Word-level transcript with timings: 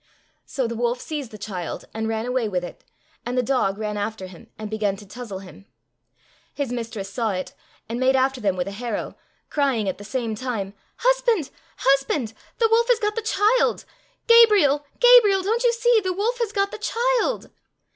So 0.47 0.65
the 0.65 0.73
wolf 0.73 0.99
seized 0.99 1.29
the 1.29 1.37
child, 1.37 1.85
and 1.93 2.07
ran 2.07 2.25
away 2.25 2.49
with 2.49 2.63
it, 2.63 2.83
and 3.23 3.37
the 3.37 3.43
dog 3.43 3.77
ran 3.77 3.97
after 3.97 4.25
him, 4.25 4.47
and 4.57 4.67
began 4.67 4.95
to 4.95 5.05
touzle 5.05 5.43
him. 5.43 5.67
His 6.55 6.71
mistress 6.71 7.07
saw 7.07 7.33
it, 7.33 7.53
and 7.87 7.99
made 7.99 8.15
after 8.15 8.41
them 8.41 8.55
with 8.57 8.67
a 8.67 8.71
harrow, 8.71 9.15
crying 9.51 9.87
at 9.87 9.99
the 9.99 10.03
same 10.03 10.33
time," 10.33 10.73
Husband, 11.07 11.51
husband! 11.77 12.33
the 12.57 12.67
wolf 12.71 12.87
has 12.87 12.97
got 12.97 13.15
the 13.15 13.21
child! 13.21 13.85
Gabriel, 14.25 14.87
Gabriel! 14.99 15.43
don't 15.43 15.63
you 15.63 15.71
see? 15.71 16.01
The 16.03 16.13
wolf 16.13 16.39
has 16.39 16.51
got 16.51 16.71
the 16.71 16.79
child 16.79 17.51